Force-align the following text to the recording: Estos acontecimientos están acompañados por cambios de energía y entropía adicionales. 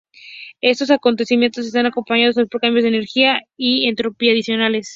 Estos 0.61 0.89
acontecimientos 0.89 1.63
están 1.67 1.85
acompañados 1.85 2.35
por 2.49 2.59
cambios 2.59 2.81
de 2.85 2.89
energía 2.89 3.41
y 3.55 3.87
entropía 3.87 4.31
adicionales. 4.31 4.89